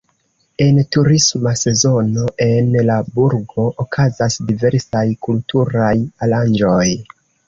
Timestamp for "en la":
2.45-2.95